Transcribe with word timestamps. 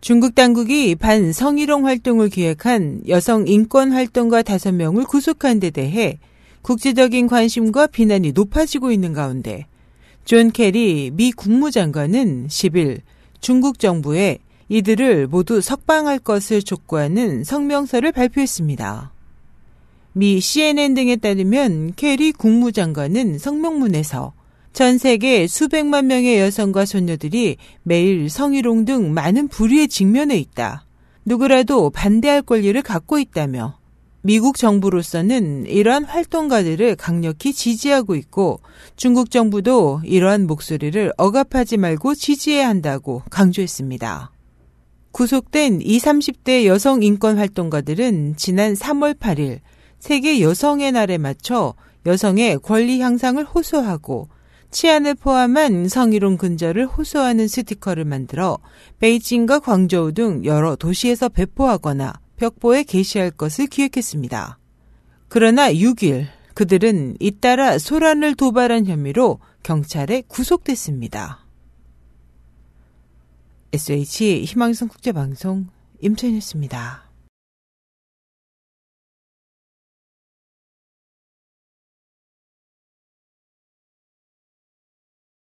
중국 0.00 0.34
당국이 0.34 0.94
반성희롱 0.94 1.86
활동을 1.86 2.30
기획한 2.30 3.02
여성 3.08 3.46
인권 3.46 3.92
활동가 3.92 4.42
5명을 4.42 5.06
구속한 5.06 5.60
데 5.60 5.68
대해 5.68 6.18
국제적인 6.62 7.26
관심과 7.26 7.88
비난이 7.88 8.32
높아지고 8.32 8.92
있는 8.92 9.12
가운데 9.12 9.66
존 10.24 10.52
캐리 10.52 11.10
미 11.12 11.32
국무장관은 11.32 12.46
10일 12.48 13.00
중국 13.40 13.78
정부에 13.78 14.38
이들을 14.70 15.26
모두 15.26 15.60
석방할 15.60 16.18
것을 16.18 16.62
촉구하는 16.62 17.44
성명서를 17.44 18.12
발표했습니다. 18.12 19.12
미 20.12 20.40
CNN 20.40 20.94
등에 20.94 21.16
따르면 21.16 21.92
캐리 21.96 22.32
국무장관은 22.32 23.38
성명문에서 23.38 24.32
전 24.72 24.98
세계 24.98 25.46
수백만 25.46 26.06
명의 26.06 26.38
여성과 26.38 26.84
소녀들이 26.86 27.56
매일 27.82 28.30
성희롱 28.30 28.84
등 28.84 29.12
많은 29.12 29.48
불의에 29.48 29.86
직면해 29.88 30.36
있다. 30.38 30.86
누구라도 31.24 31.90
반대할 31.90 32.42
권리를 32.42 32.80
갖고 32.82 33.18
있다며 33.18 33.78
미국 34.22 34.56
정부로서는 34.56 35.66
이러한 35.66 36.04
활동가들을 36.04 36.96
강력히 36.96 37.52
지지하고 37.52 38.14
있고 38.14 38.60
중국 38.96 39.30
정부도 39.30 40.00
이러한 40.04 40.46
목소리를 40.46 41.12
억압하지 41.16 41.78
말고 41.78 42.14
지지해야 42.14 42.68
한다고 42.68 43.22
강조했습니다. 43.30 44.30
구속된 45.12 45.80
20, 45.82 46.04
30대 46.04 46.66
여성 46.66 47.02
인권 47.02 47.38
활동가들은 47.38 48.36
지난 48.36 48.74
3월 48.74 49.18
8일 49.18 49.60
세계 49.98 50.40
여성의 50.40 50.92
날에 50.92 51.18
맞춰 51.18 51.74
여성의 52.06 52.60
권리 52.60 53.00
향상을 53.00 53.42
호소하고 53.44 54.28
치안을 54.70 55.14
포함한 55.14 55.88
성희롱 55.88 56.36
근절을 56.36 56.86
호소하는 56.86 57.48
스티커를 57.48 58.04
만들어 58.04 58.58
베이징과 59.00 59.60
광저우 59.60 60.12
등 60.12 60.44
여러 60.44 60.76
도시에서 60.76 61.28
배포하거나 61.28 62.12
벽보에 62.36 62.84
게시할 62.84 63.32
것을 63.32 63.66
기획했습니다. 63.66 64.58
그러나 65.28 65.72
6일 65.72 66.26
그들은 66.54 67.16
잇따라 67.20 67.78
소란을 67.78 68.34
도발한 68.34 68.86
혐의로 68.86 69.40
경찰에 69.62 70.22
구속됐습니다. 70.26 71.46
SH 73.72 74.44
희망성 74.44 74.88
국제방송 74.88 75.66
임천이었습니다. 76.00 77.09